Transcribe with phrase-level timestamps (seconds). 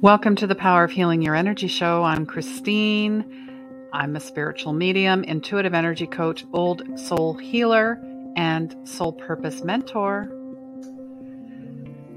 [0.00, 2.04] Welcome to the Power of Healing Your Energy show.
[2.04, 3.88] I'm Christine.
[3.92, 8.02] I'm a spiritual medium, intuitive energy coach, old soul healer,
[8.36, 10.30] and soul purpose mentor.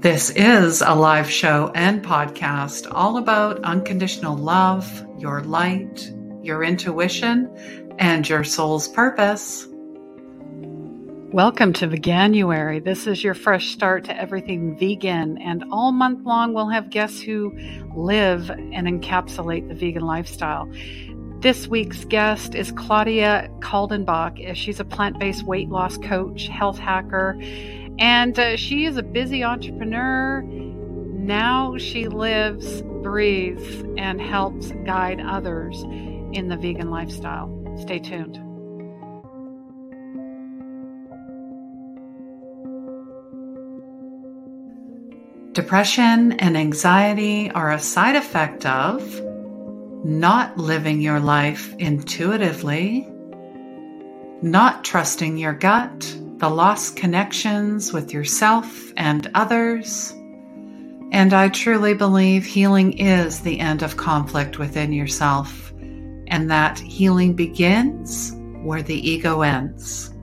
[0.00, 7.50] This is a live show and podcast all about unconditional love, your light, your intuition,
[7.98, 9.66] and your soul's purpose.
[11.32, 12.82] Welcome to Veganuary.
[12.82, 17.20] This is your fresh start to everything vegan, and all month long we'll have guests
[17.20, 17.56] who
[17.94, 20.68] live and encapsulate the vegan lifestyle.
[21.38, 24.56] This week's guest is Claudia Kaldenbach.
[24.56, 27.40] She's a plant based weight loss coach, health hacker,
[28.00, 30.42] and uh, she is a busy entrepreneur.
[30.42, 35.80] Now she lives, breathes, and helps guide others
[36.32, 37.56] in the vegan lifestyle.
[37.78, 38.49] Stay tuned.
[45.52, 49.02] Depression and anxiety are a side effect of
[50.04, 53.08] not living your life intuitively,
[54.42, 60.12] not trusting your gut, the lost connections with yourself and others.
[61.10, 65.72] And I truly believe healing is the end of conflict within yourself,
[66.28, 68.32] and that healing begins
[68.62, 70.14] where the ego ends.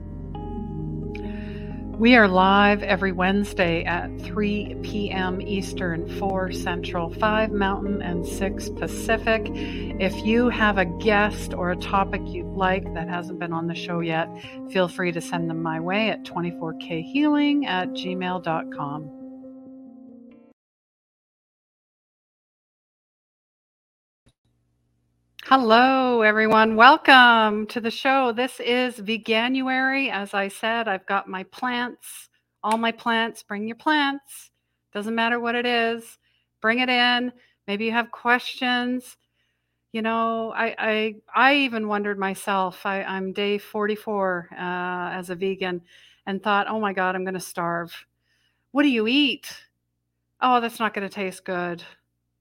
[1.98, 5.40] We are live every Wednesday at 3 p.m.
[5.40, 9.42] Eastern, 4 Central, 5 Mountain, and 6 Pacific.
[9.48, 13.74] If you have a guest or a topic you'd like that hasn't been on the
[13.74, 14.28] show yet,
[14.70, 19.17] feel free to send them my way at 24khealing at gmail.com.
[25.50, 26.76] Hello, everyone.
[26.76, 28.32] Welcome to the show.
[28.32, 30.10] This is Veganuary.
[30.12, 32.28] As I said, I've got my plants,
[32.62, 33.44] all my plants.
[33.44, 34.50] Bring your plants.
[34.92, 36.18] Doesn't matter what it is.
[36.60, 37.32] Bring it in.
[37.66, 39.16] Maybe you have questions.
[39.92, 42.84] You know, I I, I even wondered myself.
[42.84, 45.80] I, I'm day 44 uh, as a vegan,
[46.26, 48.04] and thought, oh my God, I'm going to starve.
[48.72, 49.50] What do you eat?
[50.42, 51.82] Oh, that's not going to taste good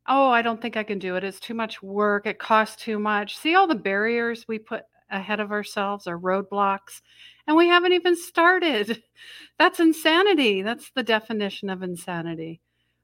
[0.08, 1.24] oh, I don't think I can do it.
[1.24, 2.26] It's too much work.
[2.26, 3.38] It costs too much.
[3.38, 7.02] See all the barriers we put ahead of ourselves or roadblocks,
[7.46, 9.04] and we haven't even started.
[9.60, 10.62] That's insanity.
[10.62, 12.62] That's the definition of insanity.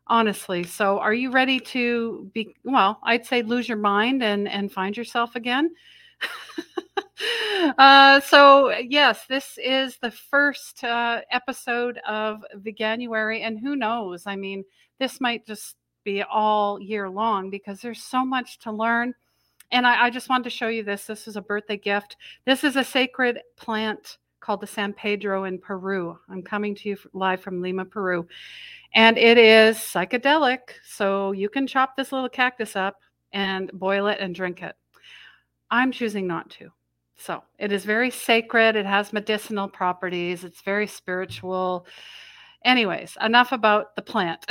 [0.08, 0.64] Honestly.
[0.64, 4.98] So are you ready to be well, I'd say lose your mind and and find
[4.98, 5.72] yourself again?
[7.78, 14.28] uh, so yes, this is the first uh, episode of the January, and who knows?
[14.28, 14.66] I mean,
[15.00, 19.14] this might just be all year long because there's so much to learn.
[19.72, 21.06] And I, I just wanted to show you this.
[21.06, 22.18] This is a birthday gift.
[22.46, 26.20] This is a sacred plant called the San Pedro in Peru.
[26.30, 28.28] I'm coming to you live from Lima, Peru.
[28.94, 30.60] And it is psychedelic.
[30.86, 32.98] So you can chop this little cactus up
[33.32, 34.76] and boil it and drink it.
[35.72, 36.70] I'm choosing not to.
[37.16, 38.76] So it is very sacred.
[38.76, 40.44] It has medicinal properties.
[40.44, 41.88] It's very spiritual.
[42.66, 44.46] Anyways, enough about the plant.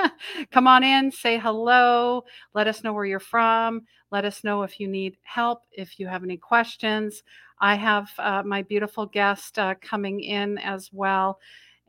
[0.50, 2.24] Come on in, say hello,
[2.54, 6.06] let us know where you're from, let us know if you need help, if you
[6.06, 7.22] have any questions.
[7.60, 11.40] I have uh, my beautiful guest uh, coming in as well,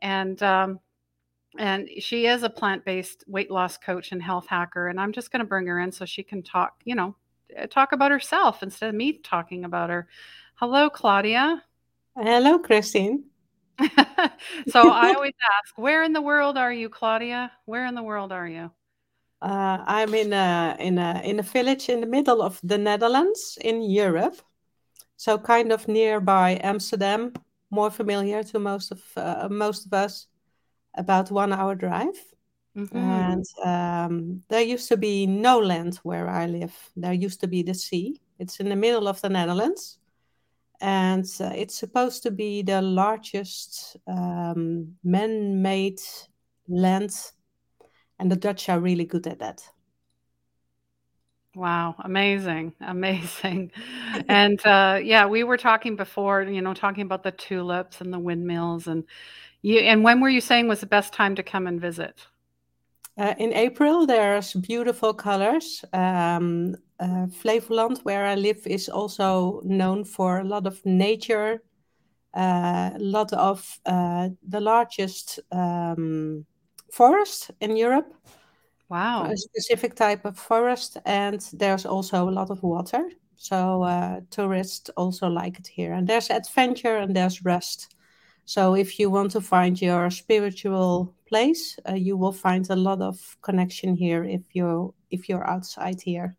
[0.02, 0.80] and um,
[1.58, 4.88] and she is a plant-based weight loss coach and health hacker.
[4.88, 7.16] And I'm just going to bring her in so she can talk, you know,
[7.56, 10.06] eh, talk about herself instead of me talking about her.
[10.54, 11.62] Hello, Claudia.
[12.16, 13.29] Hello, Christine.
[14.68, 17.50] so I always ask, where in the world are you, Claudia?
[17.64, 18.70] Where in the world are you?
[19.40, 23.56] Uh, I'm in a in a in a village in the middle of the Netherlands
[23.60, 24.36] in Europe,
[25.16, 27.32] so kind of nearby Amsterdam,
[27.70, 30.26] more familiar to most of uh, most of us,
[30.94, 32.18] about one hour drive.
[32.76, 32.96] Mm-hmm.
[32.96, 36.76] And um, there used to be no land where I live.
[36.94, 38.20] There used to be the sea.
[38.38, 39.99] It's in the middle of the Netherlands
[40.80, 46.00] and uh, it's supposed to be the largest um, man-made
[46.68, 47.12] land
[48.18, 49.62] and the dutch are really good at that.
[51.54, 53.72] Wow amazing amazing.
[54.28, 58.18] And uh, yeah we were talking before you know talking about the tulips and the
[58.18, 59.04] windmills and
[59.62, 62.26] you and when were you saying was the best time to come and visit
[63.20, 65.84] uh, in April, there's beautiful colors.
[65.92, 71.62] Um, uh, Flevoland, where I live, is also known for a lot of nature,
[72.34, 76.46] uh, a lot of uh, the largest um,
[76.90, 78.14] forest in Europe.
[78.88, 79.24] Wow.
[79.24, 83.10] A specific type of forest, and there's also a lot of water.
[83.36, 85.92] So uh, tourists also like it here.
[85.92, 87.94] And there's adventure and there's rest.
[88.46, 91.78] So if you want to find your spiritual place.
[91.88, 96.36] Uh, you will find a lot of connection here if you're if you're outside here.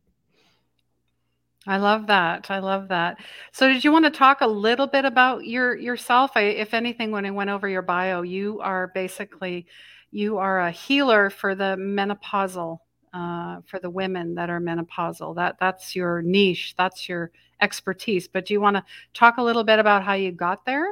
[1.68, 2.50] I love that.
[2.50, 3.18] I love that.
[3.52, 6.32] So, did you want to talk a little bit about your yourself?
[6.36, 9.68] I, if anything, when I went over your bio, you are basically
[10.12, 12.80] you are a healer for the menopausal,
[13.14, 15.36] uh, for the women that are menopausal.
[15.36, 16.74] That that's your niche.
[16.78, 18.28] That's your expertise.
[18.28, 18.84] But do you want to
[19.14, 20.88] talk a little bit about how you got there?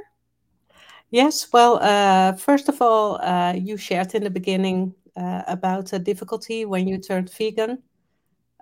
[1.11, 1.51] Yes.
[1.51, 6.65] Well, uh, first of all, uh, you shared in the beginning uh, about a difficulty
[6.65, 7.81] when you turned vegan.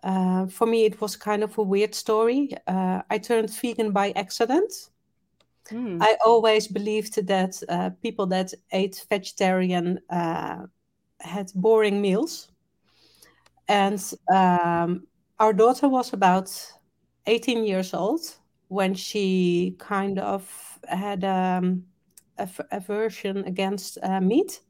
[0.03, 2.51] Uh, for me, it was kind of a weird story.
[2.67, 4.71] Uh, I turned vegan by accident.
[5.69, 6.01] Mm.
[6.01, 10.65] I always believed that uh, people that ate vegetarian uh,
[11.19, 12.49] had boring meals.
[13.67, 14.01] And
[14.33, 15.07] um,
[15.39, 16.49] our daughter was about
[17.25, 18.21] 18 years old
[18.69, 21.96] when she kind of had um, a
[22.71, 24.61] aversion against uh, meat.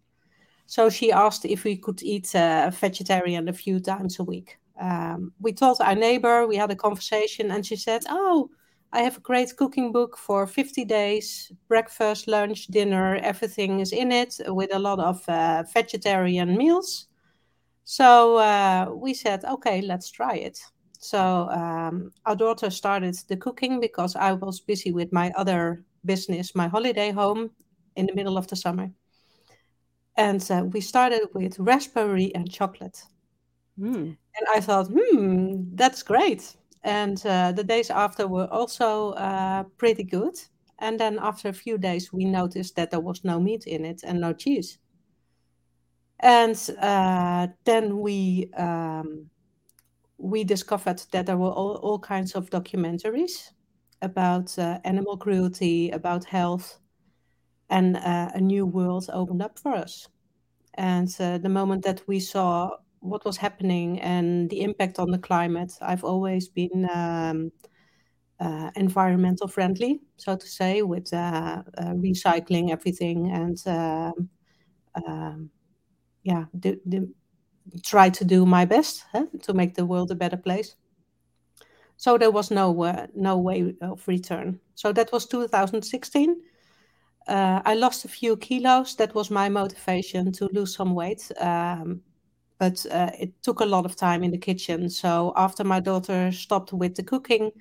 [0.66, 4.58] So she asked if we could eat uh, vegetarian a few times a week.
[4.80, 8.50] Um, we told our neighbor, we had a conversation, and she said, Oh,
[8.92, 14.12] I have a great cooking book for 50 days breakfast, lunch, dinner, everything is in
[14.12, 17.08] it with a lot of uh, vegetarian meals.
[17.86, 20.60] So uh, we said, Okay, let's try it.
[21.00, 26.55] So um, our daughter started the cooking because I was busy with my other business,
[26.55, 27.51] my holiday home,
[27.95, 28.89] in the middle of the summer.
[30.15, 33.03] And uh, we started with raspberry and chocolate.
[33.79, 34.17] Mm.
[34.38, 36.55] And I thought, hmm, that's great.
[36.83, 40.35] And uh, the days after were also uh, pretty good.
[40.79, 44.01] And then after a few days, we noticed that there was no meat in it
[44.03, 44.77] and no cheese.
[46.19, 49.29] And uh, then we um,
[50.17, 53.51] we discovered that there were all, all kinds of documentaries
[54.01, 56.79] about uh, animal cruelty, about health,
[57.69, 60.07] and uh, a new world opened up for us.
[60.75, 65.17] And uh, the moment that we saw what was happening and the impact on the
[65.17, 65.73] climate.
[65.81, 67.51] I've always been um,
[68.39, 74.29] uh, environmental friendly, so to say, with uh, uh, recycling everything and um,
[75.07, 75.49] um,
[76.23, 77.09] yeah, do, do,
[77.83, 80.75] try to do my best huh, to make the world a better place.
[81.97, 84.59] So there was no uh, no way of return.
[84.75, 86.38] So that was 2016.
[87.27, 88.95] Uh, I lost a few kilos.
[88.95, 91.31] That was my motivation to lose some weight.
[91.39, 92.01] Um,
[92.59, 94.89] but uh, it took a lot of time in the kitchen.
[94.89, 97.51] So after my daughter stopped with the cooking,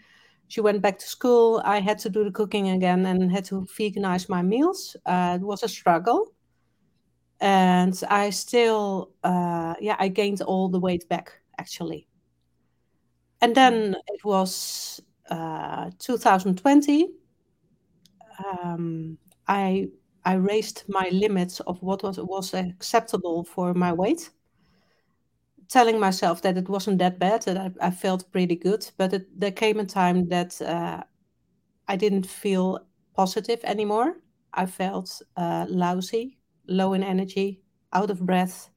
[0.48, 1.62] she went back to school.
[1.64, 4.96] I had to do the cooking again and had to veganize my meals.
[5.06, 6.32] Uh, it was a struggle,
[7.40, 12.06] and I still, uh, yeah, I gained all the weight back actually.
[13.40, 13.96] And then mm.
[14.08, 15.00] it was
[15.30, 17.08] uh, 2020.
[18.62, 19.18] Um,
[19.48, 19.88] I
[20.24, 24.30] I raised my limits of what was was acceptable for my weight
[25.68, 28.88] telling myself that it wasn't that bad, that I, I felt pretty good.
[28.96, 31.02] But it, there came a time that uh,
[31.88, 32.80] I didn't feel
[33.14, 34.18] positive anymore.
[34.54, 36.38] I felt uh, lousy,
[36.68, 37.60] low in energy,
[37.92, 38.70] out of breath,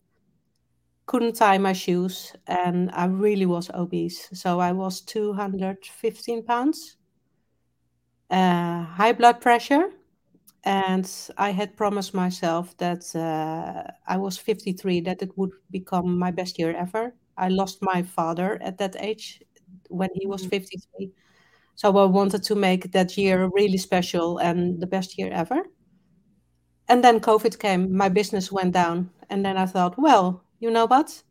[1.09, 4.29] couldn't tie my shoes, and I really was obese.
[4.31, 6.97] So I was 215 pounds,
[8.29, 9.89] uh, high blood pressure,
[10.63, 16.29] and I had promised myself that uh, I was 53, that it would become my
[16.29, 17.15] best year ever.
[17.37, 19.41] I lost my father at that age
[19.89, 20.61] when he was mm-hmm.
[20.61, 21.11] 53.
[21.73, 25.63] So I wanted to make that year really special and the best year ever.
[26.87, 29.09] And then COVID came, my business went down.
[29.31, 31.23] And then I thought, well, you know what?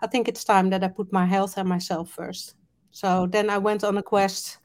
[0.00, 2.54] I think it's time that I put my health and myself first.
[2.90, 4.58] So then I went on a quest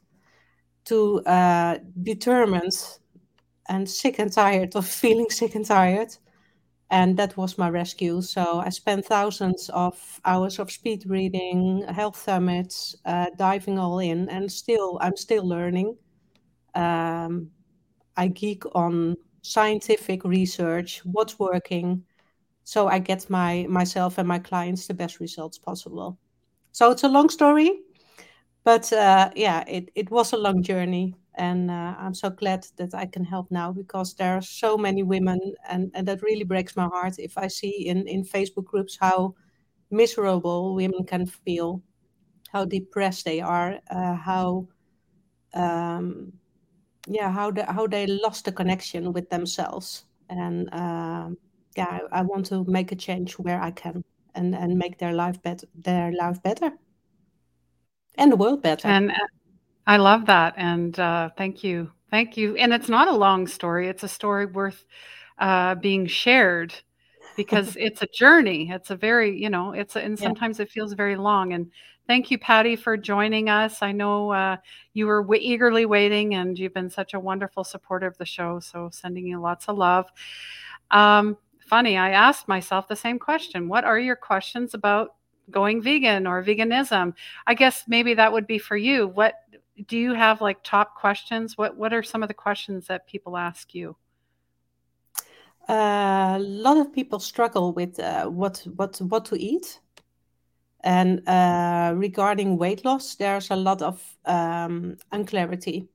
[0.86, 2.70] to uh, determine
[3.68, 6.16] and sick and tired of feeling sick and tired.
[6.90, 8.20] And that was my rescue.
[8.22, 14.28] So I spent thousands of hours of speed reading, health summits, uh, diving all in,
[14.28, 15.96] and still I'm still learning.
[16.74, 17.50] Um,
[18.16, 22.04] I geek on scientific research, what's working,
[22.64, 26.18] so I get my myself and my clients the best results possible.
[26.72, 27.80] So it's a long story,
[28.64, 32.94] but uh, yeah, it, it was a long journey and uh, i'm so glad that
[32.94, 36.76] i can help now because there are so many women and, and that really breaks
[36.76, 39.34] my heart if i see in, in facebook groups how
[39.90, 41.82] miserable women can feel
[42.52, 44.66] how depressed they are uh, how
[45.54, 46.32] um,
[47.06, 51.28] yeah how the, how they lost the connection with themselves and uh,
[51.76, 54.04] yeah I, I, want to make a change where i can
[54.34, 56.72] and and make their life better their life better
[58.16, 59.26] and the world better and uh,
[59.86, 60.54] I love that.
[60.56, 61.90] And uh, thank you.
[62.10, 62.56] Thank you.
[62.56, 64.84] And it's not a long story, it's a story worth
[65.38, 66.74] uh, being shared.
[67.36, 68.70] because it's a journey.
[68.70, 70.64] It's a very, you know, it's a, and sometimes yeah.
[70.64, 71.52] it feels very long.
[71.52, 71.70] And
[72.06, 73.82] thank you, Patty, for joining us.
[73.82, 74.56] I know uh,
[74.92, 78.60] you were w- eagerly waiting, and you've been such a wonderful supporter of the show.
[78.60, 80.06] So sending you lots of love.
[80.92, 83.68] Um, funny, I asked myself the same question.
[83.68, 85.14] What are your questions about
[85.50, 87.14] going vegan or veganism?
[87.46, 89.08] I guess maybe that would be for you.
[89.08, 89.34] What
[89.86, 91.58] do you have like top questions?
[91.58, 93.96] What what are some of the questions that people ask you?
[95.68, 99.80] Uh, a lot of people struggle with uh, what what what to eat,
[100.80, 105.88] and uh, regarding weight loss, there's a lot of um, unclarity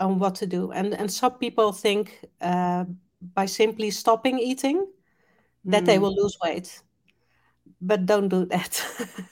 [0.00, 2.84] on what to do, and and some people think uh,
[3.34, 4.86] by simply stopping eating
[5.64, 5.86] that mm.
[5.86, 6.82] they will lose weight
[7.80, 8.84] but don't do that.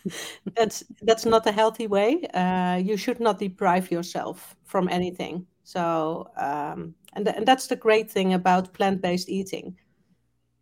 [0.57, 2.23] that's that's not a healthy way.
[2.35, 5.47] Uh, you should not deprive yourself from anything.
[5.65, 9.77] So, um, and th- and that's the great thing about plant-based eating,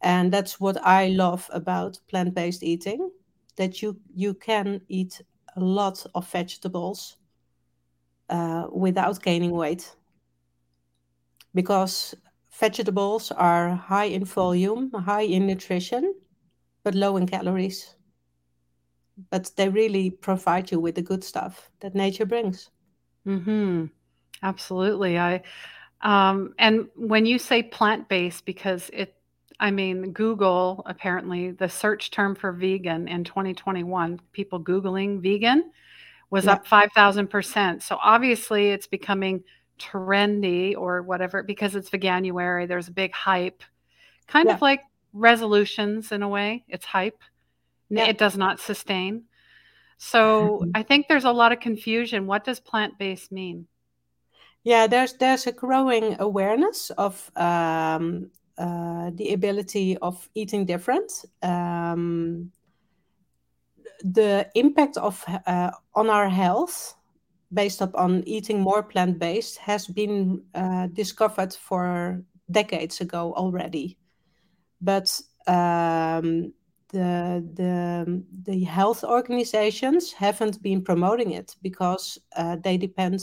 [0.00, 3.10] and that's what I love about plant-based eating,
[3.56, 5.20] that you you can eat
[5.56, 7.18] a lot of vegetables
[8.28, 9.94] uh, without gaining weight,
[11.54, 12.14] because
[12.58, 16.14] vegetables are high in volume, high in nutrition,
[16.82, 17.94] but low in calories.
[19.30, 22.70] But they really provide you with the good stuff that nature brings.
[23.24, 23.86] Hmm.
[24.42, 25.18] Absolutely.
[25.18, 25.42] I.
[26.02, 29.14] Um, and when you say plant based, because it,
[29.58, 35.72] I mean, Google apparently the search term for vegan in 2021, people googling vegan
[36.28, 36.52] was yeah.
[36.52, 37.82] up 5,000%.
[37.82, 39.42] So obviously it's becoming
[39.78, 42.66] trendy or whatever because it's veganuary.
[42.66, 43.62] There's a big hype,
[44.26, 44.54] kind yeah.
[44.54, 46.64] of like resolutions in a way.
[46.68, 47.20] It's hype.
[47.88, 48.06] Yeah.
[48.06, 49.24] It does not sustain.
[49.98, 50.70] So mm-hmm.
[50.74, 52.26] I think there's a lot of confusion.
[52.26, 53.66] What does plant based mean?
[54.64, 61.24] Yeah, there's there's a growing awareness of um, uh, the ability of eating different.
[61.42, 62.50] Um,
[64.02, 66.94] the impact of uh, on our health
[67.52, 73.96] based upon eating more plant based has been uh, discovered for decades ago already
[74.80, 76.52] but um,
[76.88, 83.20] the the the health organizations haven't been promoting it because uh, they depend.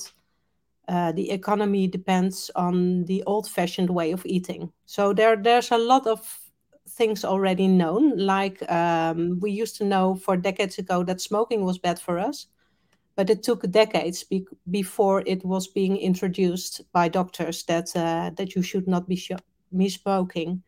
[0.89, 4.69] Uh, the economy depends on the old-fashioned way of eating.
[4.85, 6.39] So there there's a lot of
[6.89, 8.17] things already known.
[8.17, 12.47] Like um, we used to know for decades ago that smoking was bad for us,
[13.15, 18.55] but it took decades be- before it was being introduced by doctors that uh, that
[18.55, 19.31] you should not be, sh-
[19.87, 20.63] smoking.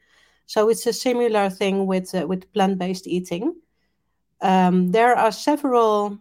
[0.45, 3.55] So it's a similar thing with uh, with plant-based eating.
[4.41, 6.19] Um, there are several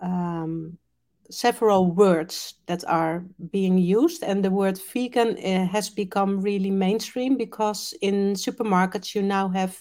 [0.00, 0.78] um,
[1.30, 7.36] several words that are being used, and the word vegan uh, has become really mainstream
[7.36, 9.76] because in supermarkets you now have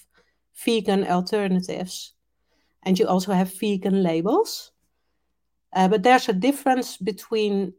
[0.66, 2.14] vegan alternatives,
[2.84, 4.72] and you also have vegan labels.
[5.76, 7.74] Uh, but there's a difference between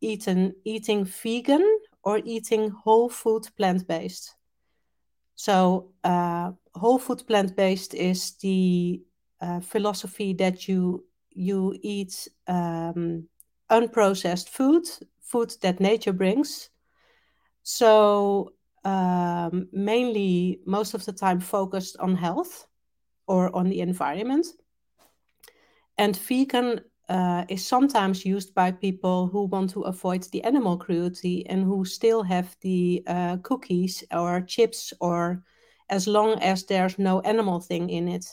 [0.00, 4.34] eating eating vegan or eating whole food plant-based.
[5.34, 9.02] So, uh, whole food plant based is the
[9.40, 13.28] uh, philosophy that you you eat um,
[13.70, 14.84] unprocessed food,
[15.20, 16.70] food that nature brings.
[17.62, 18.52] So,
[18.84, 22.66] um, mainly most of the time focused on health
[23.26, 24.46] or on the environment.
[25.98, 31.46] And vegan uh, is sometimes used by people who want to avoid the animal cruelty
[31.46, 35.42] and who still have the uh, cookies or chips or
[35.88, 38.24] as long as there's no animal thing in it.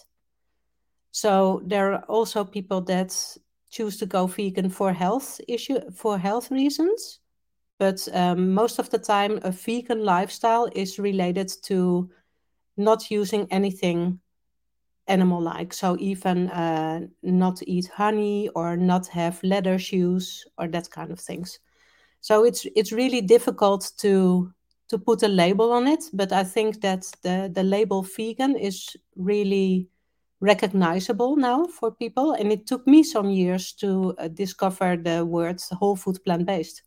[1.11, 3.15] So there are also people that
[3.69, 7.19] choose to go vegan for health issue for health reasons,
[7.77, 12.09] but um, most of the time a vegan lifestyle is related to
[12.77, 14.19] not using anything
[15.09, 15.73] animal like.
[15.73, 21.19] So even uh, not eat honey or not have leather shoes or that kind of
[21.19, 21.59] things.
[22.21, 24.53] So it's it's really difficult to
[24.89, 28.97] to put a label on it, but I think that the the label vegan is
[29.15, 29.89] really
[30.41, 35.61] recognizable now for people and it took me some years to uh, discover the word
[35.73, 36.83] whole food plant based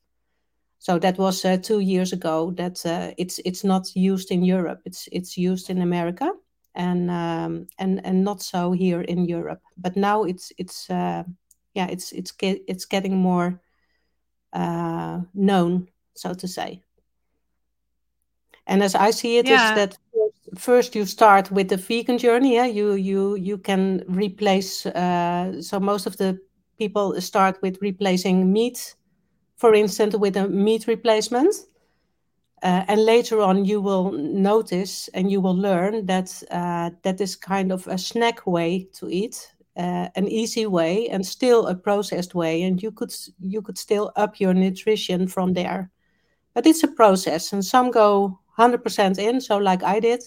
[0.79, 4.81] so that was uh, two years ago that uh, it's it's not used in europe
[4.85, 6.33] it's it's used in america
[6.75, 9.61] and um, and and not so here in Europe.
[9.77, 11.25] But now it's it's uh,
[11.75, 13.61] yeah it's it's get, it's getting more
[14.53, 16.83] uh, known, so to say.
[18.67, 19.71] And as I see it, yeah.
[19.71, 19.99] is that
[20.57, 22.55] first you start with the vegan journey.
[22.55, 24.87] Yeah, you you you can replace.
[24.87, 26.39] Uh, so most of the
[26.79, 28.95] people start with replacing meat,
[29.57, 31.55] for instance, with a meat replacement
[32.63, 37.35] uh, and later on you will notice and you will learn that uh, that is
[37.37, 42.35] kind of a snack way to eat uh, an easy way and still a processed
[42.35, 45.91] way and you could you could still up your nutrition from there.
[46.55, 50.23] But it's a process and some go 100% in so like i did.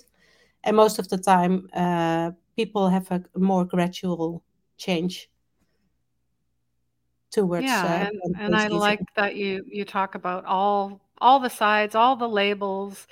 [0.63, 4.43] And most of the time uh, people have a more gradual
[4.77, 5.29] change
[7.31, 11.49] towards yeah uh, and, and i like that you you talk about all all the
[11.49, 13.07] sides, all the labels.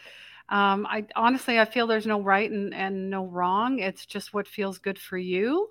[0.49, 3.79] Um, I honestly, I feel there's no right and, and no wrong.
[3.79, 5.69] It's just what feels good for you.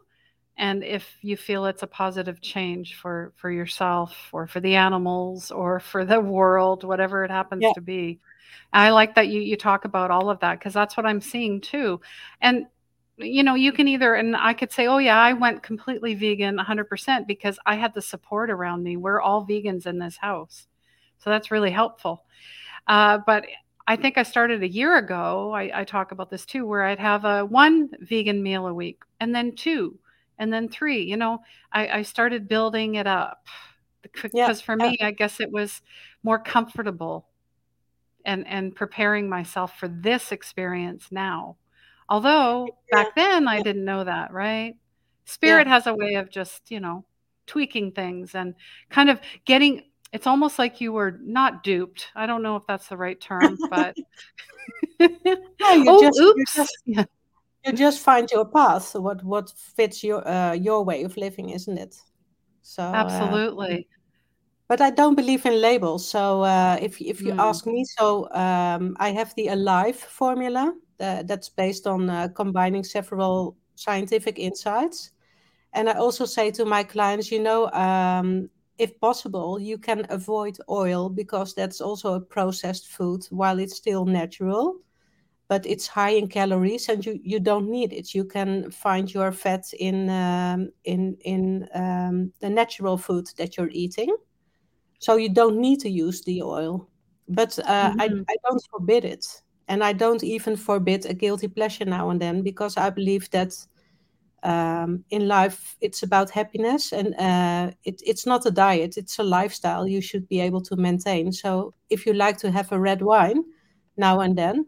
[0.56, 5.50] And if you feel it's a positive change for, for yourself or for the animals
[5.50, 7.72] or for the world, whatever it happens yeah.
[7.74, 8.20] to be.
[8.72, 11.60] I like that you, you talk about all of that because that's what I'm seeing
[11.60, 12.00] too.
[12.40, 12.66] And
[13.18, 16.56] you know, you can either, and I could say, oh, yeah, I went completely vegan
[16.56, 18.96] 100% because I had the support around me.
[18.96, 20.66] We're all vegans in this house.
[21.22, 22.24] So that's really helpful.
[22.86, 23.46] Uh, but
[23.86, 25.52] I think I started a year ago.
[25.52, 29.02] I, I, talk about this too, where I'd have a one vegan meal a week,
[29.20, 29.98] and then two,
[30.38, 31.02] and then three.
[31.02, 33.46] You know, I, I started building it up
[34.02, 35.80] because yeah, for me, I guess it was
[36.22, 37.28] more comfortable,
[38.24, 41.56] and and preparing myself for this experience now.
[42.08, 44.74] Although back then I didn't know that, right?
[45.24, 47.04] Spirit has a way of just you know
[47.46, 48.54] tweaking things and
[48.90, 52.08] kind of getting it's almost like you were not duped.
[52.14, 53.96] I don't know if that's the right term, but
[55.00, 56.56] you oh, just, oops.
[56.84, 57.08] You just,
[57.64, 61.78] you just, find your path, what what fits your uh, your way of living, isn't
[61.78, 61.96] it?
[62.62, 63.74] So uh, absolutely.
[63.74, 63.98] Uh,
[64.68, 66.08] but I don't believe in labels.
[66.08, 67.38] So uh, if if you mm.
[67.38, 73.56] ask me, so um, I have the Alive formula that's based on uh, combining several
[73.74, 75.10] scientific insights.
[75.72, 80.56] And I also say to my clients, you know, um, if possible, you can avoid
[80.68, 84.76] oil because that's also a processed food while it's still natural,
[85.48, 88.14] but it's high in calories and you, you don't need it.
[88.14, 93.70] You can find your fat in um, in in um, the natural food that you're
[93.72, 94.16] eating,
[94.98, 96.88] so you don't need to use the oil.
[97.28, 98.00] But uh, mm-hmm.
[98.00, 99.26] I, I don't forbid it,
[99.68, 103.54] and I don't even forbid a guilty pleasure now and then because I believe that
[104.42, 109.22] um, in life it's about happiness and uh, it, it's not a diet it's a
[109.22, 111.32] lifestyle you should be able to maintain.
[111.32, 113.44] So if you like to have a red wine
[113.96, 114.66] now and then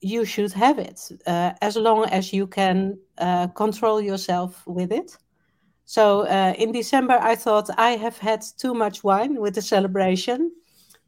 [0.00, 5.16] you should have it uh, as long as you can uh, control yourself with it.
[5.84, 10.50] So uh, in december i thought i have had too much wine with the celebration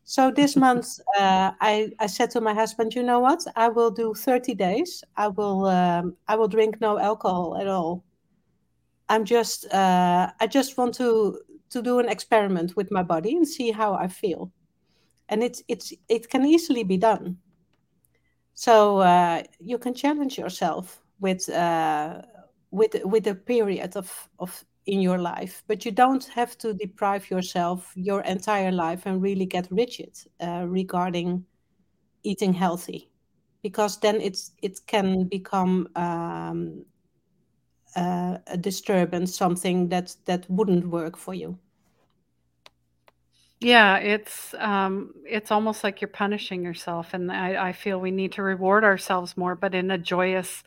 [0.04, 3.42] so this month, uh, I I said to my husband, you know what?
[3.56, 5.02] I will do thirty days.
[5.16, 8.04] I will um, I will drink no alcohol at all.
[9.08, 11.40] I'm just uh, I just want to
[11.70, 14.52] to do an experiment with my body and see how I feel,
[15.30, 17.38] and it's it's it can easily be done.
[18.52, 22.22] So uh, you can challenge yourself with uh,
[22.70, 27.30] with with a period of of in your life but you don't have to deprive
[27.30, 31.44] yourself your entire life and really get rigid uh, regarding
[32.24, 33.10] eating healthy.
[33.62, 36.84] Because then it's it can become um,
[37.96, 41.58] uh, a disturbance something that that wouldn't work for you.
[43.60, 48.32] Yeah it's um, it's almost like you're punishing yourself and I, I feel we need
[48.32, 50.62] to reward ourselves more but in a joyous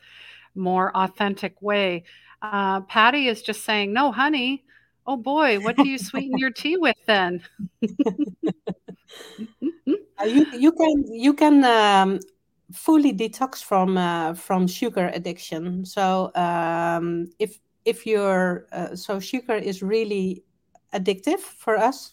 [0.56, 2.06] more authentic way
[2.42, 4.64] uh, Patty is just saying, no, honey.
[5.06, 7.42] Oh boy, what do you sweeten your tea with then?
[10.20, 12.20] Uh, you you can you can um,
[12.74, 15.86] fully detox from uh, from sugar addiction.
[15.86, 20.44] So um, if if you're uh, so sugar is really
[20.94, 22.12] addictive for us.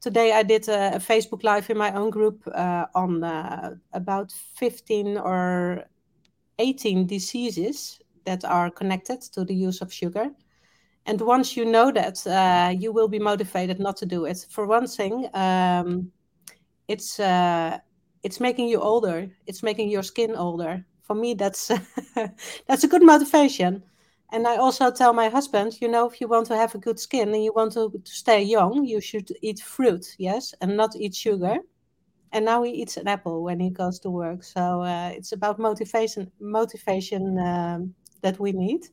[0.00, 4.30] Today I did a, a Facebook live in my own group uh, on uh, about
[4.56, 5.84] 15 or
[6.58, 10.26] 18 diseases that are connected to the use of sugar.
[11.06, 14.46] And once you know that, uh, you will be motivated not to do it.
[14.50, 16.12] For one thing, um,
[16.86, 17.78] it's uh,
[18.22, 19.30] it's making you older.
[19.46, 20.84] It's making your skin older.
[21.02, 21.72] For me, that's
[22.66, 23.82] that's a good motivation.
[24.30, 26.98] And I also tell my husband, you know, if you want to have a good
[26.98, 30.94] skin and you want to, to stay young, you should eat fruit, yes, and not
[30.96, 31.56] eat sugar.
[32.32, 34.42] And now he eats an apple when he goes to work.
[34.42, 38.86] So uh, it's about motivation, motivation um, that we need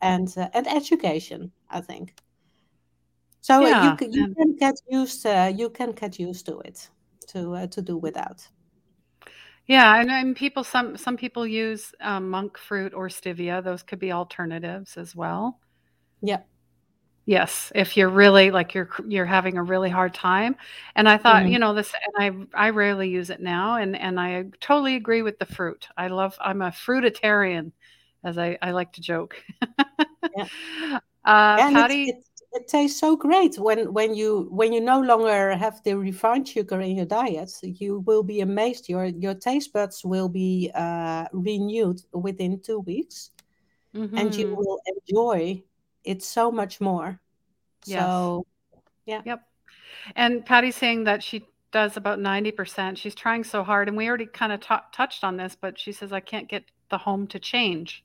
[0.00, 2.14] and uh, and education i think
[3.40, 6.88] so yeah, you, you can get used uh, you can get used to it
[7.28, 8.46] to uh, to do without
[9.66, 13.98] yeah and, and people some some people use um, monk fruit or stevia those could
[13.98, 15.58] be alternatives as well
[16.22, 16.40] yeah
[17.24, 20.56] Yes, if you're really like you're you're having a really hard time.
[20.96, 21.52] And I thought, Mhm.
[21.52, 25.22] you know, this and I I rarely use it now and and I totally agree
[25.22, 25.86] with the fruit.
[25.96, 27.70] I love I'm a fruitarian
[28.24, 29.36] as I I like to joke.
[30.36, 30.46] Yeah.
[31.24, 35.56] uh, And Patty it it tastes so great when when you when you no longer
[35.56, 37.50] have the refined sugar in your diet.
[37.62, 38.88] You will be amazed.
[38.88, 43.30] Your your taste buds will be uh, renewed within two weeks,
[43.94, 44.56] and you Mhm.
[44.56, 45.62] will enjoy
[46.04, 47.20] it so much more.
[47.86, 47.96] Yes.
[47.96, 48.46] So
[49.06, 49.22] yeah.
[49.24, 49.40] Yep.
[50.16, 52.98] And Patty's saying that she does about 90%.
[52.98, 56.12] She's trying so hard, and we already kinda tou touched on this, but she says,
[56.12, 58.04] "I can't get the home to change."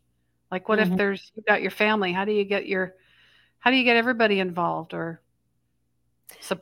[0.51, 0.97] Like, what if Mhm.
[0.97, 2.95] there's you've got your family, how do you get your
[3.59, 5.21] how do you get everybody involved or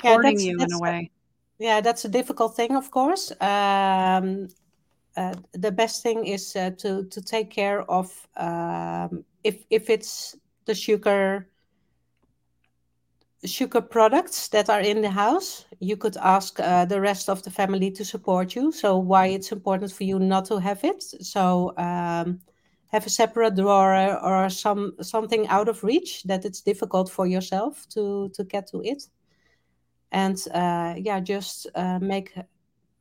[0.04, 1.12] Yeah, supporting that's you in a a way?
[1.60, 3.32] yeah, that's a difficult thing, of course.
[3.42, 4.50] Um,
[5.18, 10.36] uh, the best thing is uh, to to take care of um, if if it's
[10.66, 11.48] the sugar
[13.46, 15.66] sugar products that are in the house.
[15.80, 18.72] You could ask uh, the rest of the family to support you.
[18.72, 21.04] So why it's important for you not to have it.
[21.04, 22.40] So um,
[22.88, 27.88] have a separate drawer or some something out of reach that it's difficult for yourself
[27.90, 29.04] to to get to it.
[30.12, 32.34] And uh, yeah just uh, make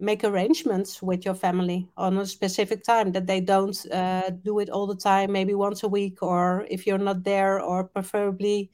[0.00, 4.68] make arrangements with your family on a specific time that they don't uh, do it
[4.68, 8.70] all the time maybe once a week or if you're not there or preferably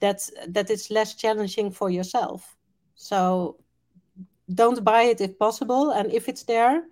[0.00, 2.56] that that it's less challenging for yourself.
[2.94, 3.58] So
[4.54, 6.84] don't buy it if possible and if it's there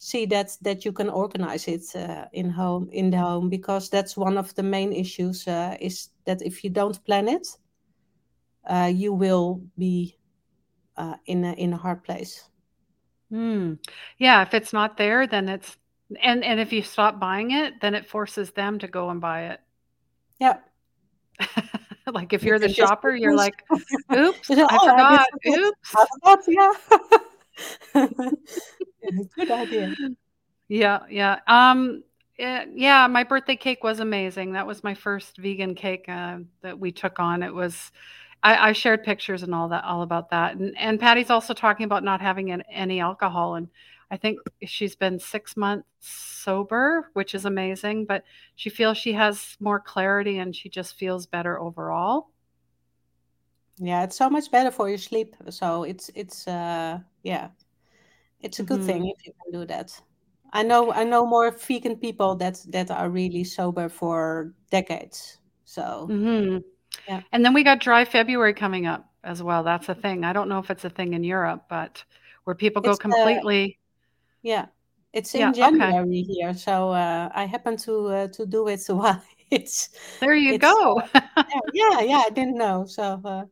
[0.00, 4.16] see that that you can organize it uh, in home in the home because that's
[4.16, 7.46] one of the main issues uh, is that if you don't plan it
[8.64, 10.16] uh, you will be
[10.96, 12.50] uh, in a in a hard place
[13.32, 13.78] Mm.
[14.18, 15.76] Yeah, if it's not there, then it's
[16.20, 19.46] and and if you stop buying it, then it forces them to go and buy
[19.52, 19.60] it.
[20.40, 20.58] yeah
[22.12, 23.62] Like, if You you're the shopper, you're like,
[24.12, 25.28] "Oops, I "Oh, I forgot.
[25.46, 27.18] Oops." I forgot, yeah.
[29.36, 29.96] Good idea.
[30.68, 31.40] Yeah, yeah.
[31.46, 32.04] Um,
[32.38, 34.52] eh, yeah, my birthday cake was amazing.
[34.52, 37.42] That was my first vegan cake, uh, that we took on.
[37.42, 37.92] It was
[38.42, 40.56] I I shared pictures and all that all about that.
[40.56, 43.68] And and Patty's also talking about not having an any alcohol, and
[44.10, 48.24] I think she's been 6 months sober, which is amazing, but
[48.56, 52.30] she feels she has more clarity and she just feels better overall.
[53.78, 55.36] Yeah, it's so much better for your sleep.
[55.50, 57.50] So it's it's uh yeah,
[58.40, 59.12] it's a good thing Mhm.
[59.16, 60.00] if you can do that.
[60.52, 65.38] I know I know more vegan people that that are really sober for decades.
[65.64, 66.62] So Mhm.
[67.08, 69.62] yeah, And then we got dry February coming up as well.
[69.64, 70.24] That's a thing.
[70.24, 72.04] I don't know if it's a thing in Europe, but
[72.44, 73.78] where people go it's uh completely
[74.42, 74.66] yeah,
[75.12, 75.92] it's in Yeah, okay.
[75.92, 76.54] January here.
[76.54, 80.54] So uh, I happen to uh, to do it so while it's There you it's
[80.54, 81.02] go.
[81.02, 81.06] uh,
[81.48, 82.84] yeah yeah yeah I didn't know.
[82.86, 83.44] So uh,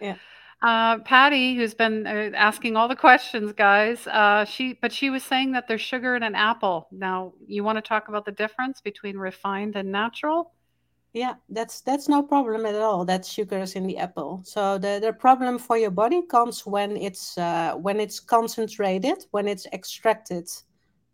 [0.00, 0.16] yeah.
[0.62, 5.22] Uh, Patty, who's been uh, asking all the questions, guys, uh, she but she was
[5.22, 6.88] saying that there's sugar in an apple.
[6.90, 10.54] Now, you want to talk about the difference between refined and natural?
[11.12, 13.04] Yeah, that's that's no problem at all.
[13.04, 14.42] That sugar is in the apple.
[14.44, 19.48] So the, the problem for your body comes when it's uh, when it's concentrated, when
[19.48, 20.48] it's extracted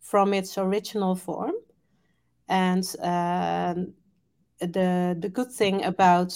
[0.00, 1.54] from its original form.
[2.48, 3.94] And um,
[4.60, 6.30] the the good thing about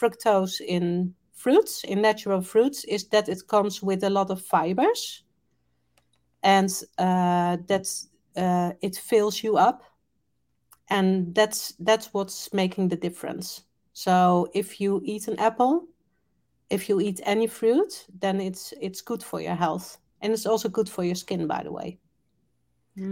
[0.00, 5.24] fructose in fruits, in natural fruits, is that it comes with a lot of fibers,
[6.42, 9.82] and uh, that's uh, it fills you up.
[10.90, 13.62] And that's that's what's making the difference.
[13.92, 15.88] So if you eat an apple
[16.70, 19.98] if you eat any fruit then it's it's good for your health.
[20.20, 21.98] And it's also good for your skin by the way.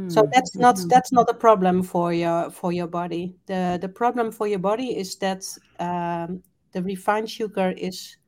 [0.08, 3.36] So Mm, that's not that's not a problem for your for your body.
[3.46, 5.44] The the problem for your body is that
[5.78, 6.42] um,
[6.76, 8.18] the refined sugar is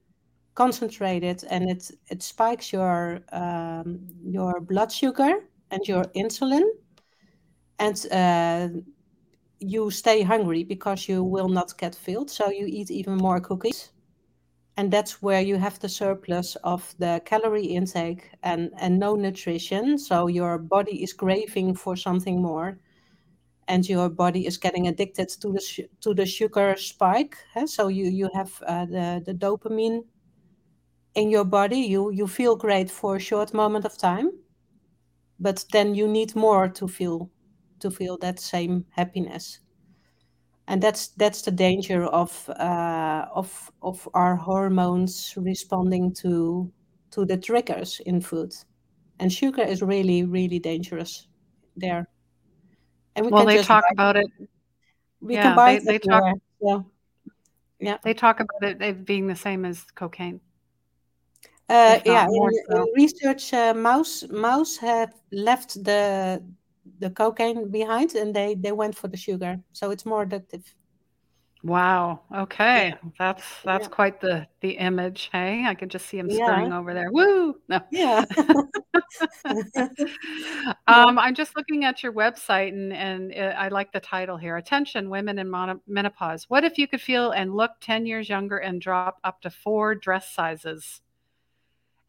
[0.55, 3.89] concentrated and it it spikes your um,
[4.37, 5.33] your blood sugar
[5.71, 6.65] and your insulin
[7.79, 8.69] and uh,
[9.61, 13.91] you stay hungry because you will not get filled, so you eat even more cookies.
[14.77, 19.99] And that's where you have the surplus of the calorie intake and, and no nutrition.
[19.99, 22.79] So your body is craving for something more,
[23.69, 27.37] and your body is getting addicted to the to the sugar spike.
[27.67, 30.05] So you you have uh, the the dopamine
[31.15, 31.81] in your body.
[31.81, 34.31] You you feel great for a short moment of time,
[35.41, 37.31] but then you need more to feel
[37.81, 39.61] to feel that same happiness.
[40.67, 46.71] and that's that's the danger of uh, of of our hormones responding to
[47.11, 48.53] to the triggers in food
[49.19, 51.29] and sugar is really really dangerous
[51.77, 52.09] there
[53.19, 54.27] and we Well, can they talk about it
[55.21, 56.23] we can yeah, buy they it they talk
[56.63, 56.87] so
[57.81, 57.99] Yeah.
[58.03, 60.41] They talk about it, being the same as cocaine.
[61.69, 66.43] Uh, yeah, in, in research, uh, mouse mouse have left the
[66.99, 69.61] the cocaine behind, and they they went for the sugar.
[69.73, 70.65] So it's more addictive.
[71.65, 72.21] Wow.
[72.31, 72.95] Yeah, Okay.
[73.19, 75.65] That's that's yeah, quite the the image, hey?
[75.67, 77.11] I can just see him yeah, over there.
[77.11, 77.57] Woo!
[77.69, 77.81] No.
[77.91, 78.25] yeah,
[79.45, 79.89] yeah.
[80.87, 84.57] Um, I'm just looking at your website and and uh, I like the title here.
[84.57, 86.45] Attention, women in mono- menopause.
[86.49, 89.95] What if you could feel and look 10 years younger and drop up to four
[89.95, 91.01] dress sizes?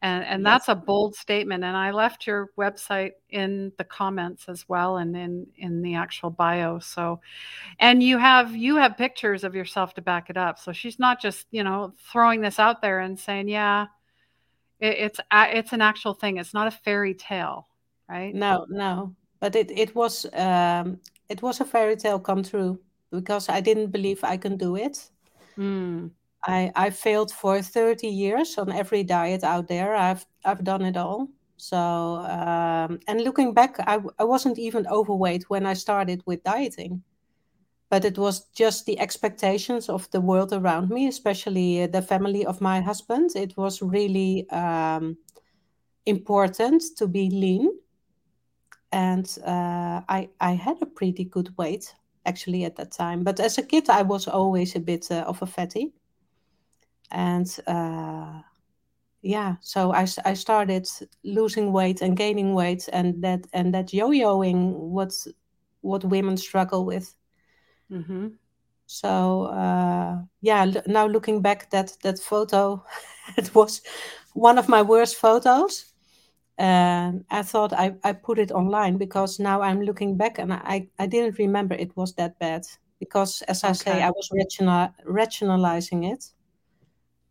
[0.02, 0.66] And and Yes.
[0.66, 1.64] that's a bold statement.
[1.64, 6.30] And I left your website in the comments as well and in in the actual
[6.30, 6.78] bio.
[6.78, 7.20] So
[7.80, 10.58] and you have you have pictures of yourself to back it up.
[10.58, 13.88] So she's not just, you know, throwing this out there and saying, "Yeah,
[14.80, 16.38] it, it's it's an actual thing.
[16.38, 17.68] It's not a fairy tale."
[18.08, 18.34] Right?
[18.34, 19.14] No, no.
[19.40, 23.90] But it it was um it was a fairy tale come true because I didn't
[23.90, 25.10] believe I can do it.
[25.58, 26.10] Mm.
[26.44, 29.94] I I failed for 30 years on every diet out there.
[29.94, 31.28] I've I've done it all.
[31.56, 37.02] So um, and looking back, I wasn't even overweight when I started with dieting,
[37.90, 42.46] but it was just the expectations of the world around me, especially uh, the family
[42.46, 43.30] of my husband.
[43.36, 45.18] It was really um,
[46.06, 47.70] important to be lean,
[48.92, 53.22] and uh, I I had a pretty good weight actually at that time.
[53.24, 55.92] But as a kid, I was always a bit uh, of a fatty
[57.10, 58.40] and uh,
[59.22, 60.88] yeah so I, I started
[61.24, 65.12] losing weight and gaining weight and that and that yo-yoing what
[65.82, 67.14] what women struggle with.
[67.90, 68.28] Mm-hmm.
[68.86, 72.82] so uh, yeah l- now looking back that that photo
[73.36, 73.82] it was
[74.34, 75.86] one of my worst photos.
[76.58, 80.88] And i thought I, I put it online because now i'm looking back and i
[80.98, 82.66] i didn't remember it was that bad
[82.98, 86.24] because as i say i was rational, rationalizing it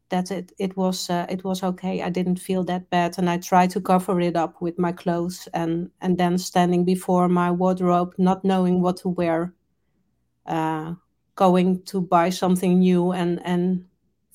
[0.10, 2.02] that it it was uh, it was okay.
[2.02, 5.48] I didn't feel that bad, and I tried to cover it up with my clothes,
[5.54, 9.54] and and then standing before my wardrobe, not knowing what to wear,
[10.45, 10.93] uh,
[11.36, 13.86] going to buy something new, and and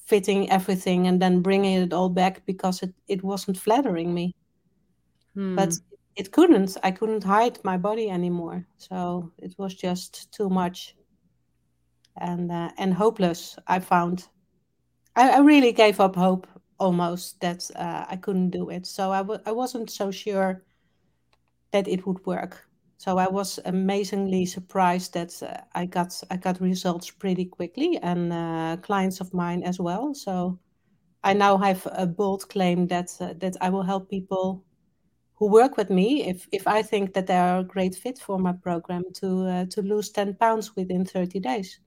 [0.06, 4.34] fitting everything, and then bringing it all back because it it wasn't flattering me.
[5.34, 5.56] Hmm.
[5.56, 5.74] But
[6.16, 6.76] it couldn't.
[6.82, 8.66] I couldn't hide my body anymore.
[8.76, 10.94] So it was just too much
[12.16, 13.56] and uh, and hopeless.
[13.66, 14.28] I found.
[15.16, 16.46] I, I really gave up hope
[16.78, 18.86] almost that uh, I couldn't do it.
[18.86, 20.64] So I w- I wasn't so sure
[21.72, 22.66] that it would work.
[22.96, 28.32] So I was amazingly surprised that uh, I got I got results pretty quickly, and
[28.32, 30.14] uh, clients of mine as well.
[30.14, 30.58] So
[31.24, 34.64] I now have a bold claim that uh, that I will help people
[35.36, 38.38] who work with me if if I think that they are a great fit for
[38.38, 41.80] my program to uh, to lose ten pounds within thirty days.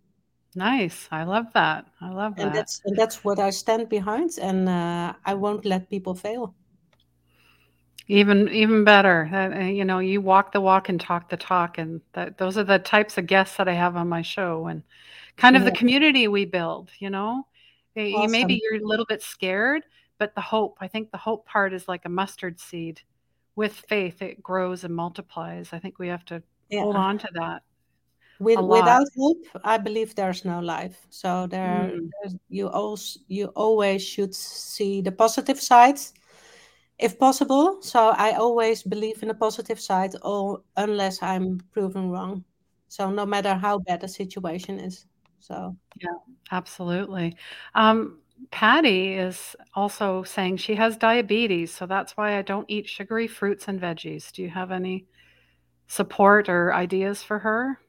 [0.55, 1.07] Nice.
[1.11, 1.85] I love that.
[2.01, 2.53] I love and that.
[2.53, 6.55] that's and that's what I stand behind, and uh, I won't let people fail.
[8.07, 9.29] Even even better.
[9.31, 12.63] Uh, you know, you walk the walk and talk the talk, and that those are
[12.63, 14.83] the types of guests that I have on my show, and
[15.35, 16.89] kind of the community we build.
[16.99, 17.45] You know,
[17.95, 19.83] you maybe you're a little bit scared,
[20.17, 20.77] but the hope.
[20.79, 23.01] I think the hope part is like a mustard seed.
[23.55, 25.73] With faith, it grows and multiplies.
[25.73, 27.63] I think we have to hold on to that
[28.39, 31.05] with without hope, I believe there's no life.
[31.09, 35.99] So there, Mm, you also you always should see the positive side,
[36.99, 37.81] if possible.
[37.81, 42.43] So I always believe in the positive side, or unless I'm proven wrong.
[42.89, 45.05] So no matter how bad the situation is.
[45.39, 46.17] So yeah,
[46.51, 47.35] absolutely.
[47.75, 48.19] Um,
[48.51, 53.67] Patty is also saying she has diabetes, so that's why I don't eat sugary fruits
[53.67, 54.31] and veggies.
[54.31, 55.05] Do you have any
[55.87, 57.79] support or ideas for her?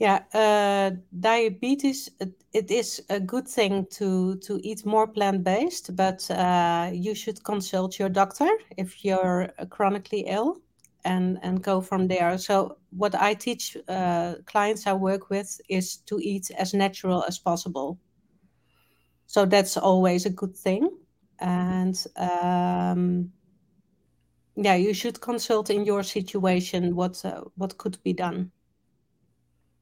[0.00, 6.28] Yeah, uh, diabetes, it, it is a good thing to to eat more plant-based, but
[6.30, 10.60] uh, you should consult your doctor if you're uh, chronically ill
[11.04, 12.38] and and go from there.
[12.38, 17.38] So what I teach uh, clients I work with is to eat as natural as
[17.38, 17.98] possible.
[19.26, 20.90] So that's always a good thing.
[21.38, 23.32] And um,
[24.56, 28.50] yeah, you should consult in your situation what uh, what could be done.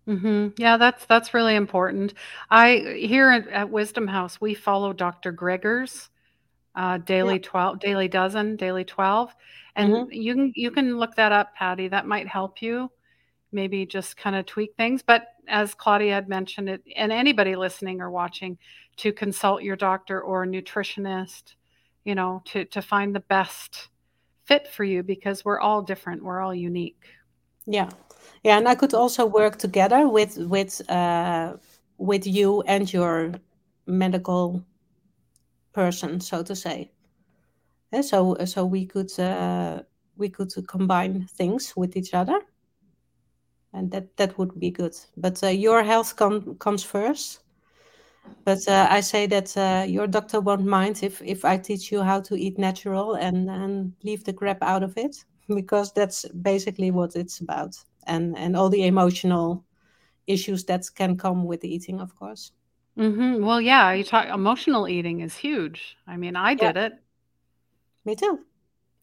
[0.09, 0.55] Mhm.
[0.59, 2.15] Yeah, that's that's really important.
[2.51, 5.33] I here at, at Wisdom House, we follow Dr.
[5.33, 6.11] Greger's
[6.77, 7.05] uh, Yeah.
[7.07, 9.35] daily 12 daily dozen, daily 12.
[9.77, 11.88] And hmm you can you can look that up, Patty.
[11.88, 12.91] That might help you.
[13.53, 15.03] Maybe just kind of tweak things.
[15.03, 18.59] But as Claudia had mentioned it, and anybody listening or watching,
[18.99, 21.55] to consult your doctor or nutritionist,
[22.05, 23.88] you know, to to find the best
[24.45, 26.25] fit for you because we're all different.
[26.25, 27.03] We're all unique.
[27.66, 27.90] Yeah,
[28.42, 31.57] yeah, and I could also work together with with uh,
[31.98, 33.35] with you and your
[33.87, 34.64] medical
[35.75, 36.90] person, so to say.
[37.92, 39.85] And so so we could uh,
[40.16, 42.40] we could combine things with each other,
[43.75, 44.96] and that that would be good.
[45.16, 47.40] But uh, your health com- comes first.
[48.44, 52.03] But uh, I say that uh, your doctor won't mind if if I teach you
[52.03, 56.91] how to eat natural and and leave the crap out of it because that's basically
[56.91, 57.77] what it's about
[58.07, 59.65] and and all the emotional
[60.27, 62.53] issues that can come with eating of course
[62.97, 65.97] hmm Well, yeah, you talk emotional eating is huge.
[66.07, 66.93] I mean, I yeah did it.
[68.05, 68.39] me too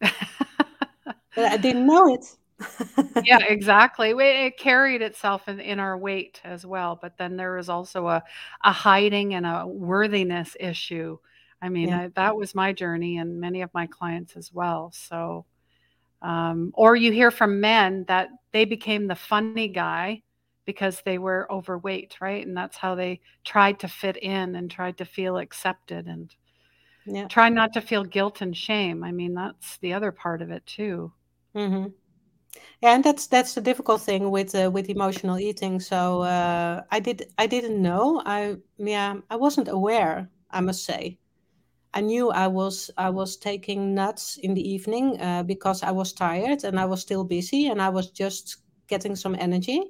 [1.34, 2.24] but i didn't know it
[3.22, 4.10] Yeah, exactly.
[4.12, 8.22] It carried itself in, in our weight as well, but then there was also a,
[8.64, 11.18] a hiding and a worthiness issue.
[11.60, 14.90] I mean, yeah I, that was my journey and many of my clients as well.
[14.94, 15.44] So,
[16.22, 20.22] um, or you hear from men that they became the funny guy
[20.66, 22.46] because they were overweight, right?
[22.46, 26.34] And that's how they tried to fit in and tried to feel accepted and
[27.06, 29.02] yeah try not to feel guilt and shame.
[29.04, 31.12] I mean, that's the other part of it too.
[31.54, 31.86] hmm
[32.82, 37.00] yeah and that's that's the difficult thing with uh, with emotional eating so uh, i
[37.00, 41.18] did i didn't know i yeah i wasn't aware i must say
[41.92, 46.12] I knew I was I was taking nuts in the evening uh, because I was
[46.12, 49.82] tired and I was still busy and I was just getting some energy.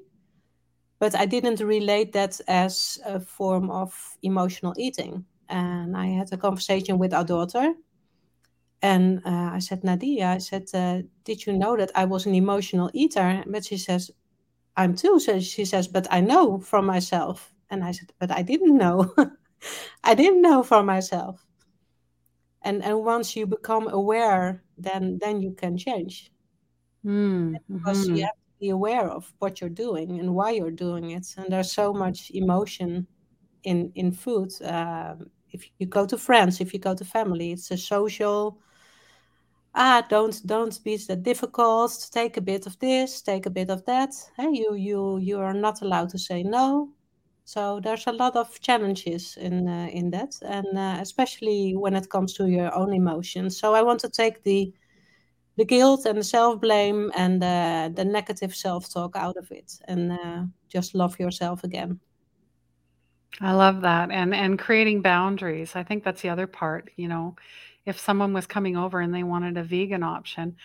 [0.99, 5.25] But I didn't relate that as a form of emotional eating.
[5.49, 7.75] And I had a conversation with our daughter,
[8.83, 12.35] and uh, I said, Nadia, I said, uh, did you know that I was an
[12.35, 13.43] emotional eater?
[13.47, 14.11] But she says,
[14.77, 15.19] I'm too.
[15.19, 17.53] So she says, but I know from myself.
[17.71, 19.13] And I said, but I didn't know.
[20.05, 21.45] I didn't know for myself
[22.63, 26.33] and and once you become aware then then you can change.
[27.05, 28.21] Mm, because you hmm.
[28.21, 31.27] have to be aware of what you're doing and why you're doing it.
[31.39, 33.07] And there's so much emotion
[33.65, 37.71] in in food um, if you go to friends if you go to family it's
[37.71, 38.59] a social
[39.75, 42.09] ah don't don't be so difficult.
[42.13, 44.15] Take a bit of this take a bit of that.
[44.37, 46.91] Hey, you you you are not allowed to say no
[47.45, 52.09] so there's a lot of challenges in uh, in that and uh, especially when it
[52.11, 54.73] comes to your own emotions so i want to take the
[55.57, 59.73] the guilt and the self blame and uh, the negative self talk out of it
[59.89, 61.99] and uh, just love yourself again
[63.41, 64.11] I love that.
[64.11, 65.77] And and creating boundaries.
[65.77, 67.37] I think that's the other part, you know.
[67.87, 70.57] If someone was coming over and they wanted a vegan option,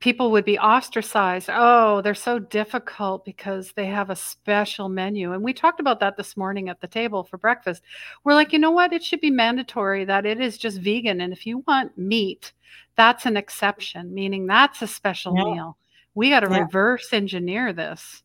[0.00, 1.48] people would be ostracized.
[1.52, 5.32] Oh, they're so difficult because they have a special menu.
[5.32, 7.82] And we talked about that this morning at the table for breakfast.
[8.24, 8.92] We're like, you know what?
[8.92, 11.20] It should be mandatory that it is just vegan.
[11.20, 12.52] And if you want meat,
[12.96, 15.76] that's an exception, meaning that's a special yeah meal.
[16.14, 18.22] We got to yeah reverse engineer this.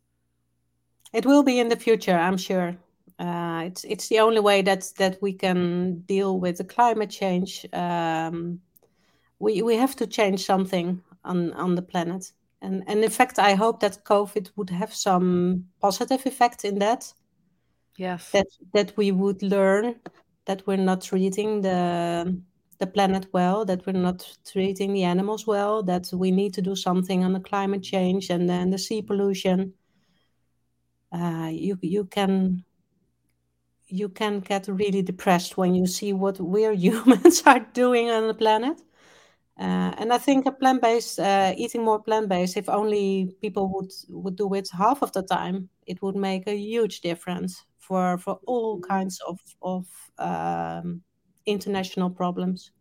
[1.14, 2.78] it will be in the future i'm sure
[3.20, 7.66] uh, it's it's the only way that that we can deal with the climate change.
[7.74, 8.62] Um,
[9.40, 12.32] we we have to change something on on the planet.
[12.62, 17.14] And and in fact i hope that covid would have some positive effect in that.
[17.98, 18.32] Yes.
[18.32, 19.96] that that we would learn
[20.46, 22.40] that we're not treating the
[22.80, 26.76] the planet well that we're not treating the animals well that we need to do
[26.76, 29.74] something on the climate change and then the sea pollution.
[31.12, 32.64] Uh, you you can
[33.88, 38.34] you can get really depressed when you see what we're humans are doing on the
[38.34, 38.82] planet
[39.60, 44.36] uh, and I think a plant-based, uh, eating more plant-based, if only people would would
[44.36, 48.80] do it half of the time, it would make a huge difference for for all
[48.82, 49.88] kinds of of
[50.20, 51.02] um,
[51.48, 52.72] international problems.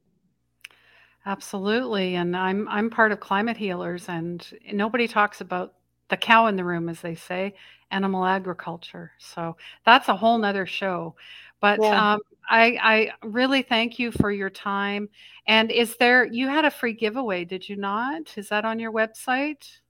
[1.24, 2.14] Absolutely.
[2.14, 5.74] And I'm I'm part of Climate Healers and nobody talks about
[6.08, 7.54] the cow in the room, as they say,
[7.90, 9.12] animal agriculture.
[9.18, 11.14] So that's a whole nother show.
[11.60, 11.92] But Yeah.
[11.92, 15.08] um, I I really thank you for your time.
[15.46, 18.36] And is there you had a free giveaway, did you not?
[18.36, 19.80] Is that on your website?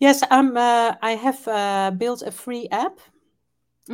[0.00, 0.56] Yes, I'm.
[0.56, 2.98] Uh, I have uh, built a free app,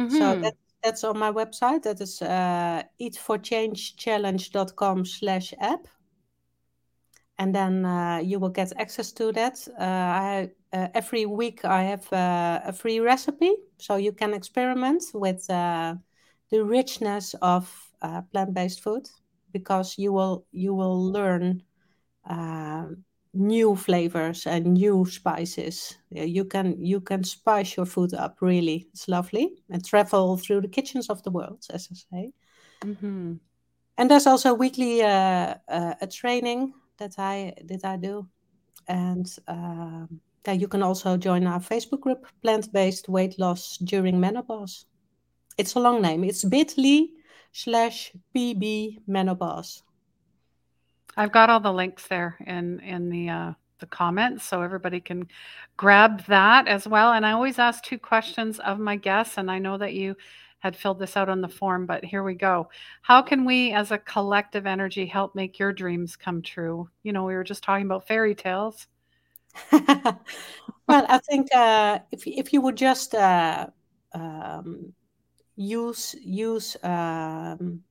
[0.07, 0.43] so Mm-hmm.
[0.43, 1.83] that that's on my website.
[1.83, 5.87] That is uh, eatforchangechallenge.com slash app.
[7.41, 9.67] And then uh, you will get access to that.
[9.79, 15.03] Uh, I, uh, every week I have uh, a free recipe, so you can experiment
[15.15, 15.95] with uh,
[16.51, 19.09] the richness of uh, plant-based food
[19.53, 21.63] because you will you will learn
[23.33, 25.97] new flavors and new spices.
[26.11, 28.87] You can you can spice your food up really.
[28.93, 32.33] It's lovely and travel through the kitchens of the world, as I say.
[32.85, 33.35] Mm-hmm.
[33.97, 38.29] And there's also weekly uh, uh, a training that I that I do,
[38.87, 44.21] and um, yeah, you can also join our Facebook group, Plant Based Weight Loss During
[44.21, 44.87] Menopause.
[45.59, 46.25] it's a long name.
[46.25, 47.09] It's bit.ly
[47.53, 49.83] slash pb menopause.
[51.17, 55.27] I've got all the links there in in the uh, the comments, so everybody can
[55.77, 57.13] grab that as well.
[57.13, 60.17] And I always ask two questions of my guests, and I know that you
[60.61, 62.69] had filled this out on the form, but here we go.
[63.03, 66.89] How can we, as a collective energy, help make your dreams come true?
[67.03, 68.87] You know, we were just talking about fairy tales.
[69.73, 70.21] well,
[70.89, 73.67] I think uh, if if you would just uh,
[74.13, 74.93] um,
[75.57, 77.83] use use um,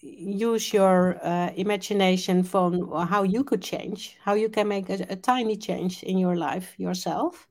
[0.00, 5.16] use your uh, imagination from how you could change, how you can make a, a
[5.16, 7.46] tiny change in your life yourself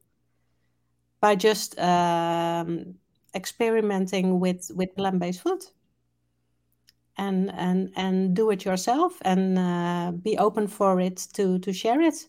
[1.22, 2.96] by just um,
[3.36, 5.64] experimenting with with plant-based food
[7.18, 12.02] and and and do it yourself and uh, be open for it to to share
[12.02, 12.28] it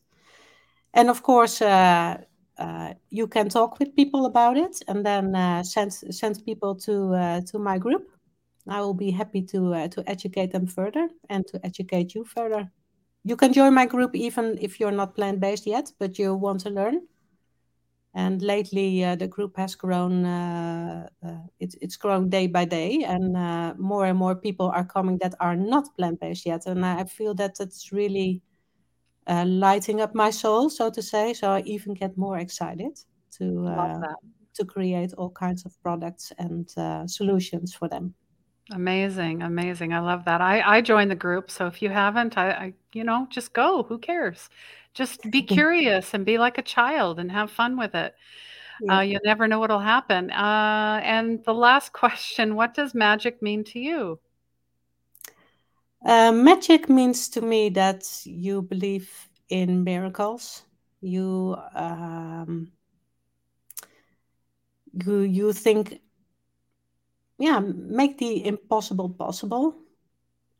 [0.94, 2.16] and of course uh,
[2.59, 7.14] uh, you can talk with people about it and then uh, send send people to
[7.14, 8.12] uh, to my group
[8.68, 12.70] I will be happy to uh, to educate them further and to educate you further.
[13.24, 16.61] You can join my group even if you're not plant based yet, but you want
[16.61, 17.03] to learn.
[18.14, 20.24] And lately, uh, the group has grown.
[20.24, 24.84] Uh, uh it's it's growing day by day, and uh, more and more people are
[24.84, 26.66] coming that are not plant based yet.
[26.66, 28.42] And I feel that it's really
[29.26, 31.32] uh, lighting up my soul, so to say.
[31.32, 32.98] So I even get more excited
[33.38, 34.04] to
[34.54, 36.70] to create all kinds of products and
[37.08, 38.14] solutions for them.
[38.70, 39.92] Amazing, amazing.
[39.92, 40.40] I love that.
[40.40, 43.82] I I joined the group, so if you haven't, I, I you know, just go.
[43.82, 44.48] Who cares?
[44.95, 48.14] Just be curious and be like a child and have fun with it.
[48.90, 50.30] Uh, you never know what'll happen.
[50.30, 54.18] Uh, and the last question: What does magic mean to you?
[56.05, 60.64] Uh, magic means to me that you believe in miracles.
[61.01, 62.72] You um,
[65.05, 66.01] you you think
[67.38, 69.76] yeah, make the impossible possible.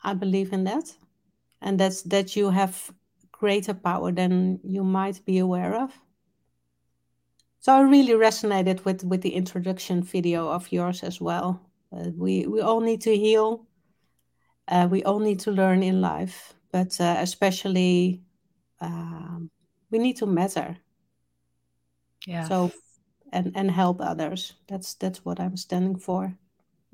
[0.03, 0.93] I believe in that.
[1.61, 2.93] And that's that you have
[3.43, 5.91] greater power than you might be aware of.
[7.59, 11.61] So I really resonated with with the introduction video of yours as well.
[11.91, 13.67] Uh, we we all need to heal.
[14.69, 18.23] Uh, we all need to learn in life, but uh, especially
[18.81, 19.51] um,
[19.91, 20.77] we need to matter.
[22.27, 22.49] Yeah.
[22.49, 22.71] So
[23.33, 24.55] and and help others.
[24.69, 26.39] That's that's what I'm standing for.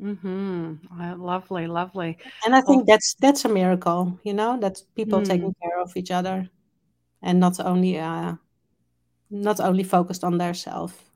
[0.01, 1.01] Mm-hmm.
[1.01, 2.19] Uh, lovely, lovely.
[2.45, 5.61] And I think that's that's a miracle, you know, that people taking mm.
[5.61, 6.49] care of each other
[7.23, 8.35] and not only uh
[9.31, 11.08] not only focused on their self.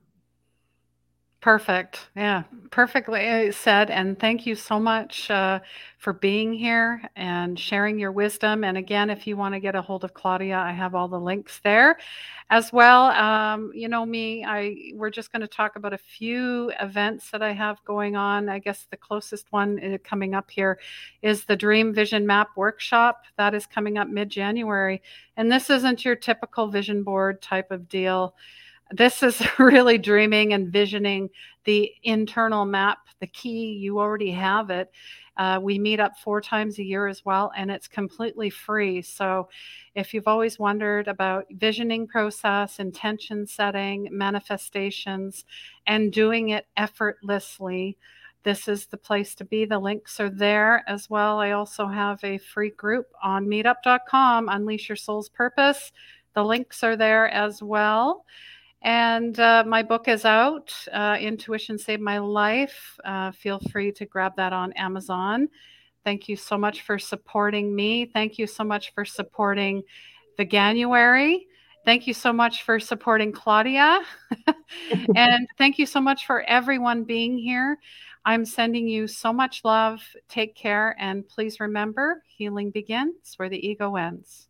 [1.43, 2.09] Perfect.
[2.14, 3.90] Yeah, perfectly uh, said.
[3.90, 5.59] And thank you so much uh,
[5.99, 8.62] for being here and sharing your wisdom.
[8.62, 11.18] And again, if you want to get a hold of Claudia, I have all the
[11.18, 11.99] links there
[12.51, 13.07] as well.
[13.07, 17.43] Um, you know me, I we're just going to talk about a few events that
[17.43, 18.49] I have going on.
[18.49, 20.78] I guess the closest one uh, coming up here
[21.22, 23.24] is the Dream Vision Map Workshop.
[23.36, 25.03] That is coming up mid-January,
[25.36, 28.36] and this isn't your typical vision board type of deal
[28.93, 31.30] this is really dreaming and visioning
[31.64, 33.72] the internal map, the key.
[33.72, 34.90] You already have it.
[35.36, 39.01] Uh, we meet up four times a year as well, and it's completely free.
[39.01, 39.49] So,
[39.95, 45.47] if you've always wondered about visioning process, intention setting, manifestations,
[45.86, 47.97] and doing it effortlessly,
[48.43, 49.64] this is the place to be.
[49.64, 51.38] The links are there as well.
[51.38, 55.93] I also have a free group on meetup.com, Unleash Your Soul's Purpose.
[56.34, 58.24] The links are there as well.
[58.83, 62.99] And uh, my book is out, uh, Intuition Saved My Life.
[63.05, 65.49] Uh, feel free to grab that on Amazon.
[66.05, 68.07] Thank you so much for supporting me.
[68.07, 69.83] Thank you so much for supporting
[70.37, 71.47] Veganuary.
[71.85, 74.03] Thank you so much for supporting Claudia.
[75.16, 77.78] and thank you so much for everyone being here.
[78.24, 80.01] I'm sending you so much love.
[80.28, 80.97] Take care.
[80.99, 84.49] And please remember healing begins where the ego ends.